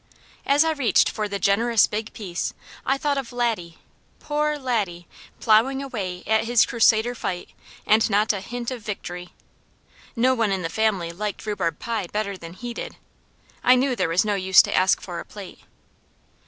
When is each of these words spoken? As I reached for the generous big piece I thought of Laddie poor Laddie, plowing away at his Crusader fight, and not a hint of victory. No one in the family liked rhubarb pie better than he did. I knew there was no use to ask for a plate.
As 0.47 0.63
I 0.63 0.71
reached 0.71 1.11
for 1.11 1.27
the 1.29 1.37
generous 1.37 1.85
big 1.85 2.11
piece 2.13 2.55
I 2.87 2.97
thought 2.97 3.19
of 3.19 3.31
Laddie 3.31 3.77
poor 4.19 4.57
Laddie, 4.57 5.05
plowing 5.39 5.83
away 5.83 6.23
at 6.25 6.45
his 6.45 6.65
Crusader 6.65 7.13
fight, 7.13 7.49
and 7.85 8.09
not 8.09 8.33
a 8.33 8.39
hint 8.41 8.71
of 8.71 8.81
victory. 8.81 9.29
No 10.15 10.33
one 10.33 10.51
in 10.51 10.63
the 10.63 10.69
family 10.69 11.11
liked 11.11 11.45
rhubarb 11.45 11.77
pie 11.77 12.07
better 12.07 12.35
than 12.35 12.53
he 12.53 12.73
did. 12.73 12.95
I 13.63 13.75
knew 13.75 13.95
there 13.95 14.09
was 14.09 14.25
no 14.25 14.33
use 14.33 14.63
to 14.63 14.73
ask 14.75 14.99
for 15.01 15.19
a 15.19 15.23
plate. 15.23 15.59